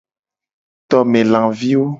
[0.89, 1.85] Tome laviwo.